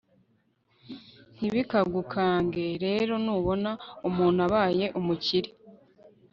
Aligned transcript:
ntibikagukange 1.35 2.65
rero 2.85 3.13
nubona 3.25 3.71
umuntu 4.07 4.39
abaye 4.47 4.85
umukire 4.99 5.49